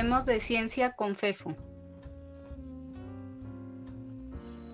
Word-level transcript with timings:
Hablemos 0.00 0.24
de 0.24 0.40
ciencia 0.40 0.92
con 0.96 1.14
Fefo. 1.14 1.54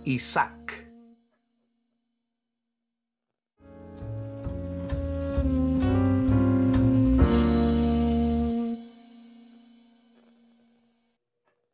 Isaac. 0.05 0.89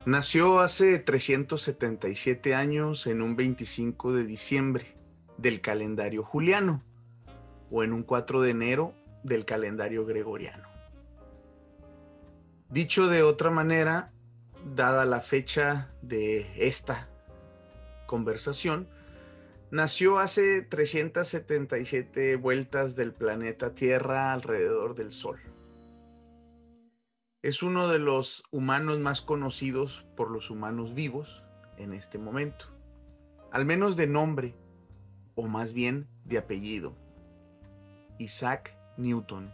Nació 0.07 0.61
hace 0.61 0.99
377 0.99 2.55
años 2.55 3.07
en 3.07 3.21
un 3.21 3.37
25 3.37 4.15
de 4.15 4.25
diciembre 4.25 4.97
del 5.37 5.61
calendario 5.61 6.25
juliano 6.25 6.83
o 7.71 7.85
en 7.85 7.93
un 7.93 8.03
4 8.03 8.41
de 8.41 8.51
enero 8.51 8.95
del 9.23 9.45
calendario 9.45 10.07
gregoriano. 10.07 10.72
Dicho 12.73 13.07
de 13.09 13.23
otra 13.23 13.51
manera, 13.51 14.15
dada 14.75 15.05
la 15.05 15.21
fecha 15.21 15.93
de 16.01 16.51
esta 16.57 17.11
conversación, 18.07 18.89
nació 19.71 20.19
hace 20.19 20.63
377 20.63 22.37
vueltas 22.37 22.97
del 22.97 23.13
planeta 23.13 23.75
Tierra 23.75 24.33
alrededor 24.33 24.95
del 24.95 25.13
Sol. 25.13 25.39
Es 27.43 27.63
uno 27.63 27.89
de 27.89 27.99
los 27.99 28.43
humanos 28.51 29.01
más 29.01 29.21
conocidos 29.21 30.07
por 30.17 30.31
los 30.31 30.49
humanos 30.49 30.95
vivos 30.95 31.43
en 31.77 31.93
este 31.93 32.17
momento, 32.17 32.75
al 33.51 33.67
menos 33.67 33.97
de 33.97 34.07
nombre, 34.07 34.55
o 35.35 35.47
más 35.47 35.75
bien 35.75 36.09
de 36.25 36.39
apellido, 36.39 36.97
Isaac 38.17 38.75
Newton. 38.97 39.53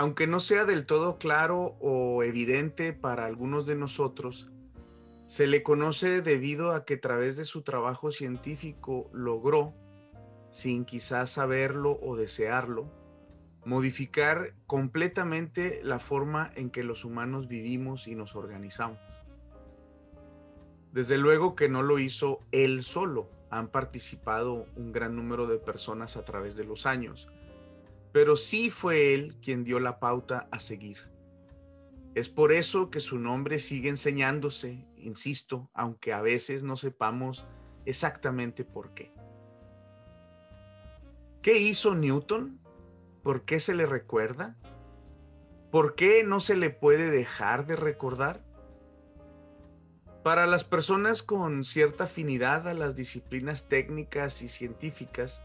Aunque 0.00 0.26
no 0.26 0.40
sea 0.40 0.64
del 0.64 0.86
todo 0.86 1.18
claro 1.18 1.76
o 1.78 2.22
evidente 2.22 2.94
para 2.94 3.26
algunos 3.26 3.66
de 3.66 3.74
nosotros, 3.74 4.50
se 5.26 5.46
le 5.46 5.62
conoce 5.62 6.22
debido 6.22 6.72
a 6.72 6.86
que 6.86 6.94
a 6.94 7.00
través 7.02 7.36
de 7.36 7.44
su 7.44 7.60
trabajo 7.60 8.10
científico 8.10 9.10
logró, 9.12 9.74
sin 10.50 10.86
quizás 10.86 11.32
saberlo 11.32 11.98
o 12.00 12.16
desearlo, 12.16 12.90
modificar 13.66 14.54
completamente 14.66 15.82
la 15.84 15.98
forma 15.98 16.50
en 16.54 16.70
que 16.70 16.82
los 16.82 17.04
humanos 17.04 17.46
vivimos 17.46 18.08
y 18.08 18.14
nos 18.14 18.36
organizamos. 18.36 19.00
Desde 20.92 21.18
luego 21.18 21.54
que 21.54 21.68
no 21.68 21.82
lo 21.82 21.98
hizo 21.98 22.40
él 22.52 22.84
solo, 22.84 23.28
han 23.50 23.68
participado 23.68 24.64
un 24.76 24.92
gran 24.92 25.14
número 25.14 25.46
de 25.46 25.58
personas 25.58 26.16
a 26.16 26.24
través 26.24 26.56
de 26.56 26.64
los 26.64 26.86
años, 26.86 27.28
pero 28.12 28.36
sí 28.36 28.70
fue 28.70 29.14
él 29.14 29.36
quien 29.40 29.64
dio 29.64 29.80
la 29.80 29.98
pauta 30.00 30.48
a 30.50 30.60
seguir. 30.60 31.10
Es 32.14 32.28
por 32.28 32.52
eso 32.52 32.90
que 32.90 33.00
su 33.00 33.18
nombre 33.18 33.58
sigue 33.58 33.88
enseñándose, 33.88 34.84
insisto, 34.96 35.70
aunque 35.74 36.12
a 36.12 36.20
veces 36.20 36.64
no 36.64 36.76
sepamos 36.76 37.46
exactamente 37.86 38.64
por 38.64 38.94
qué. 38.94 39.12
¿Qué 41.40 41.58
hizo 41.58 41.94
Newton? 41.94 42.60
¿Por 43.22 43.44
qué 43.44 43.60
se 43.60 43.74
le 43.74 43.86
recuerda? 43.86 44.58
¿Por 45.70 45.94
qué 45.94 46.24
no 46.24 46.40
se 46.40 46.56
le 46.56 46.70
puede 46.70 47.10
dejar 47.10 47.64
de 47.66 47.76
recordar? 47.76 48.44
Para 50.24 50.46
las 50.46 50.64
personas 50.64 51.22
con 51.22 51.64
cierta 51.64 52.04
afinidad 52.04 52.66
a 52.68 52.74
las 52.74 52.96
disciplinas 52.96 53.68
técnicas 53.68 54.42
y 54.42 54.48
científicas, 54.48 55.42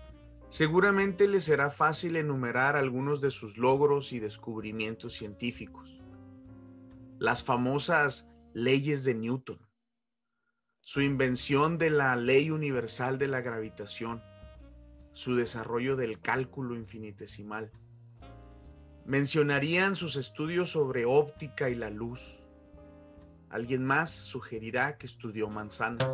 seguramente 0.49 1.27
les 1.27 1.43
será 1.43 1.69
fácil 1.69 2.15
enumerar 2.15 2.75
algunos 2.75 3.21
de 3.21 3.31
sus 3.31 3.57
logros 3.57 4.13
y 4.13 4.19
descubrimientos 4.19 5.13
científicos 5.13 6.01
las 7.19 7.43
famosas 7.43 8.29
leyes 8.53 9.03
de 9.03 9.15
Newton, 9.15 9.59
su 10.81 11.01
invención 11.01 11.77
de 11.77 11.89
la 11.89 12.15
ley 12.15 12.51
universal 12.51 13.17
de 13.17 13.27
la 13.27 13.41
gravitación, 13.41 14.21
su 15.13 15.35
desarrollo 15.35 15.95
del 15.95 16.19
cálculo 16.19 16.75
infinitesimal. 16.75 17.71
Mencionarían 19.05 19.95
sus 19.95 20.17
estudios 20.17 20.71
sobre 20.71 21.05
óptica 21.05 21.69
y 21.69 21.75
la 21.75 21.89
luz. 21.89 22.21
Alguien 23.49 23.85
más 23.85 24.11
sugerirá 24.11 24.97
que 24.97 25.05
estudió 25.05 25.49
manzanas. 25.49 26.11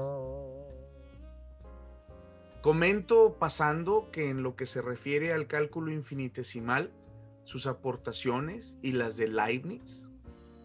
Comento 2.61 3.38
pasando 3.39 4.11
que 4.11 4.29
en 4.29 4.44
lo 4.44 4.55
que 4.55 4.67
se 4.67 4.83
refiere 4.83 5.33
al 5.33 5.47
cálculo 5.47 5.91
infinitesimal, 5.91 6.91
sus 7.44 7.66
aportaciones 7.66 8.77
y 8.83 8.91
las 8.91 9.17
de 9.17 9.27
Leibniz 9.27 10.05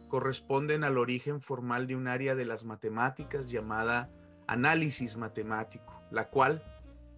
corresponden 0.09 0.85
al 0.85 0.99
origen 0.99 1.41
formal 1.41 1.87
de 1.87 1.97
un 1.97 2.07
área 2.07 2.35
de 2.35 2.45
las 2.45 2.65
matemáticas 2.65 3.51
llamada 3.51 4.11
análisis 4.47 5.17
matemático, 5.17 6.03
la 6.11 6.29
cual, 6.29 6.63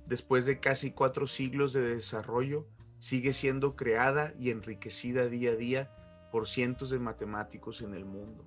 después 0.06 0.47
de 0.47 0.61
casi 0.61 0.93
cuatro 0.93 1.27
siglos 1.27 1.72
de 1.72 1.83
desarrollo, 1.83 2.69
sigue 3.00 3.33
siendo 3.33 3.75
creada 3.75 4.33
y 4.39 4.50
enriquecida 4.50 5.28
día 5.28 5.50
a 5.50 5.56
día 5.56 5.91
por 6.31 6.47
cientos 6.47 6.91
de 6.91 7.00
matemáticos 7.00 7.83
en 7.83 7.95
el 7.95 8.05
mundo. 8.05 8.47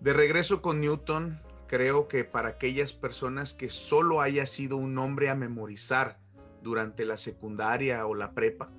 De 0.00 0.12
regreso 0.12 0.60
con 0.60 0.80
Newton, 0.80 1.40
creo 1.68 2.08
que 2.08 2.24
para 2.24 2.48
aquellas 2.48 2.92
personas 2.92 3.54
que 3.54 3.68
solo 3.68 4.20
haya 4.20 4.46
sido 4.46 4.76
un 4.76 4.94
nombre 4.94 5.30
a 5.30 5.36
memorizar 5.36 6.18
durante 6.62 7.04
la 7.04 7.16
secundaria 7.16 8.04
o 8.06 8.14
la 8.14 8.32
prepa, 8.32 8.70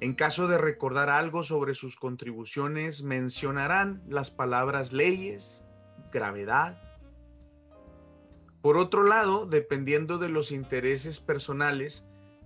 en 0.00 0.14
caso 0.14 0.48
de 0.48 0.56
recordar 0.56 1.10
algo 1.10 1.42
sobre 1.42 1.74
sus 1.74 1.96
contribuciones, 1.96 3.02
mencionarán 3.02 4.02
las 4.08 4.30
palabras 4.30 4.92
leyes, 4.92 5.62
gravedad. 6.12 6.80
Por 8.62 8.78
otro 8.78 9.02
lado, 9.02 9.46
dependiendo 9.46 10.18
de 10.18 10.28
los 10.28 10.52
intereses 10.52 11.20
personales, 11.20 12.04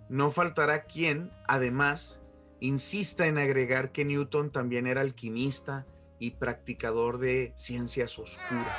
no 0.09 0.31
faltará 0.31 0.84
quien, 0.84 1.31
además, 1.47 2.21
insista 2.61 3.26
en 3.26 3.38
agregar 3.38 3.93
que 3.93 4.05
Newton 4.05 4.50
también 4.50 4.87
era 4.87 5.00
alquimista 5.00 5.87
y 6.24 6.30
practicador 6.30 7.18
de 7.18 7.52
ciencias 7.54 8.18
oscuras. 8.18 8.74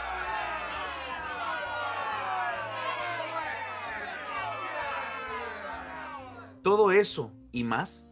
Todo 6.63 6.91
eso 6.91 7.31
y 7.51 7.63
más 7.63 8.07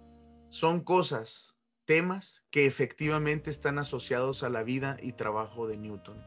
son 0.49 0.81
cosas, 0.81 1.55
temas 1.85 2.45
que 2.51 2.67
efectivamente 2.67 3.49
están 3.49 3.79
asociados 3.79 4.43
a 4.43 4.49
la 4.49 4.61
vida 4.61 4.97
y 5.01 5.13
trabajo 5.13 5.67
de 5.67 5.77
Newton. 5.77 6.23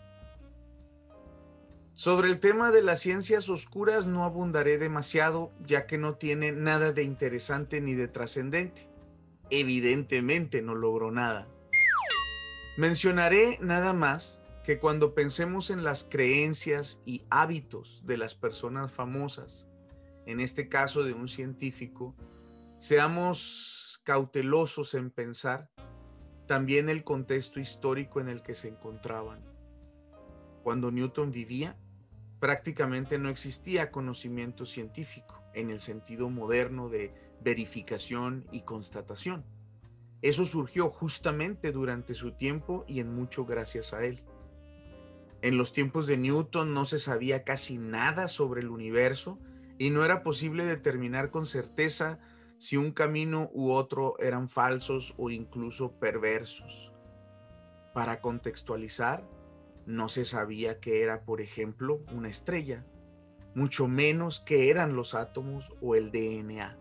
Sobre 1.95 2.28
el 2.28 2.41
tema 2.41 2.72
de 2.72 2.83
las 2.83 2.99
ciencias 2.99 3.49
oscuras 3.49 4.09
no 4.09 4.25
abundaré 4.25 4.78
demasiado, 4.78 5.53
ya 5.65 5.87
que 5.87 5.97
no 5.97 6.16
tiene 6.16 6.50
nada 6.50 6.91
de 6.91 7.05
interesante 7.05 7.81
ni 7.81 7.95
de 7.95 8.09
trascendente. 8.09 8.89
Evidentemente 9.50 10.61
no 10.61 10.75
logró 10.75 11.12
nada. 11.12 11.47
Mencionaré 12.77 13.59
nada 13.63 13.95
más 13.95 14.43
que 14.63 14.79
cuando 14.79 15.15
pensemos 15.15 15.71
en 15.71 15.83
las 15.83 16.05
creencias 16.05 17.01
y 17.07 17.25
hábitos 17.31 18.05
de 18.05 18.19
las 18.19 18.35
personas 18.35 18.93
famosas, 18.93 19.67
en 20.27 20.41
este 20.41 20.69
caso 20.69 21.03
de 21.03 21.15
un 21.15 21.27
científico, 21.27 22.15
seamos 22.79 24.03
cautelosos 24.05 24.93
en 24.93 25.11
pensar 25.11 25.71
también 26.47 26.91
el 26.91 27.03
contexto 27.03 27.61
histórico 27.61 28.21
en 28.21 28.28
el 28.28 28.43
que 28.43 28.55
se 28.55 28.69
encontraban. 28.69 29.43
Cuando 30.63 30.91
Newton 30.91 31.31
vivía, 31.31 31.79
prácticamente 32.41 33.17
no 33.17 33.31
existía 33.31 33.91
conocimiento 33.91 34.67
científico 34.67 35.43
en 35.55 35.71
el 35.71 35.81
sentido 35.81 36.29
moderno 36.29 36.91
de 36.91 37.15
verificación 37.41 38.47
y 38.53 38.63
constatación. 38.63 39.56
Eso 40.22 40.45
surgió 40.45 40.91
justamente 40.91 41.72
durante 41.72 42.15
su 42.15 42.33
tiempo 42.33 42.84
y 42.89 43.01
en 43.01 43.15
mucho 43.15 43.45
gracias 43.45 43.92
a 43.92 44.04
él. 44.04 44.22
En 45.42 45.59
los 45.59 45.72
tiempos 45.72 46.07
de 46.07 46.16
Newton 46.16 46.74
no 46.74 46.86
se 46.86 46.98
sabía 46.98 47.45
casi 47.45 47.78
nada 47.78 48.28
sobre 48.28 48.63
el 48.63 48.68
universo 48.68 49.39
y 49.78 49.91
no 49.91 50.04
era 50.04 50.22
posible 50.22 50.65
determinar 50.65 51.30
con 51.30 51.47
certeza 51.47 52.18
si 52.59 52.77
un 52.77 52.92
camino 52.92 53.51
u 53.53 53.71
otro 53.72 54.18
eran 54.18 54.48
falsos 54.48 55.15
o 55.18 55.30
incluso 55.30 55.92
perversos. 55.98 56.92
Para 57.92 58.21
contextualizar, 58.21 59.28
no 59.84 60.09
se 60.09 60.24
sabía 60.24 60.80
que 60.80 61.03
era, 61.03 61.24
por 61.24 61.41
ejemplo, 61.41 62.03
una 62.12 62.28
estrella, 62.28 62.84
mucho 63.54 63.89
menos 63.89 64.41
que 64.41 64.71
eran 64.71 64.97
los 64.97 65.15
átomos 65.15 65.72
o 65.80 65.95
el 65.95 66.10
DNA. 66.10 66.78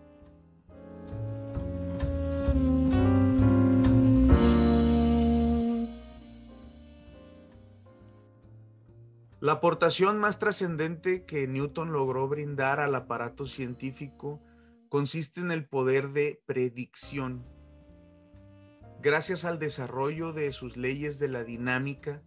La 9.46 9.52
aportación 9.52 10.18
más 10.18 10.40
trascendente 10.40 11.24
que 11.24 11.48
Newton 11.48 11.94
logró 11.94 12.28
brindar 12.28 12.80
al 12.80 12.96
aparato 12.96 13.46
científico 13.46 14.42
consiste 14.90 15.40
en 15.40 15.52
el 15.52 15.68
poder 15.68 16.10
de 16.14 16.42
predicción. 16.48 17.46
Gracias 19.04 19.46
al 19.46 19.60
desarrollo 19.60 20.34
de 20.34 20.52
sus 20.52 20.78
leyes 20.78 21.20
de 21.20 21.28
la 21.28 21.44
dinámica, 21.44 22.24